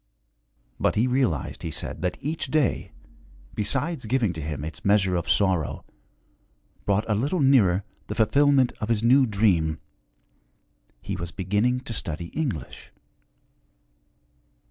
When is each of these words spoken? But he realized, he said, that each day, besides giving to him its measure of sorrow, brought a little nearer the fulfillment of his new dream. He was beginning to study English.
But 0.79 0.95
he 0.95 1.05
realized, 1.05 1.61
he 1.61 1.69
said, 1.69 2.01
that 2.01 2.17
each 2.19 2.47
day, 2.47 2.91
besides 3.53 4.07
giving 4.07 4.33
to 4.33 4.41
him 4.41 4.65
its 4.65 4.83
measure 4.83 5.15
of 5.15 5.29
sorrow, 5.29 5.85
brought 6.87 7.07
a 7.07 7.13
little 7.13 7.39
nearer 7.39 7.83
the 8.07 8.15
fulfillment 8.15 8.73
of 8.81 8.89
his 8.89 9.03
new 9.03 9.27
dream. 9.27 9.77
He 11.03 11.15
was 11.15 11.31
beginning 11.31 11.81
to 11.81 11.93
study 11.93 12.29
English. 12.29 12.91